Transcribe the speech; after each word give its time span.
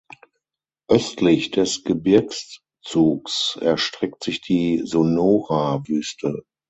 Östlich 0.87 1.51
des 1.51 1.83
Gebirgszugs 1.83 3.59
erstreckt 3.61 4.23
sich 4.23 4.41
die 4.41 4.81
Sonora-Wüste. 4.83 6.43